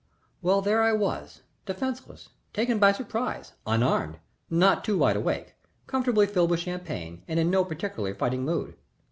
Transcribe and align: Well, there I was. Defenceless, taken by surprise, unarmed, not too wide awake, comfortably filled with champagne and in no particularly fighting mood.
Well, 0.41 0.63
there 0.63 0.81
I 0.81 0.93
was. 0.93 1.43
Defenceless, 1.67 2.29
taken 2.53 2.79
by 2.79 2.91
surprise, 2.91 3.53
unarmed, 3.67 4.17
not 4.49 4.83
too 4.83 4.97
wide 4.97 5.15
awake, 5.15 5.53
comfortably 5.85 6.25
filled 6.25 6.49
with 6.49 6.59
champagne 6.61 7.21
and 7.27 7.39
in 7.39 7.51
no 7.51 7.63
particularly 7.63 8.15
fighting 8.15 8.43
mood. 8.43 8.73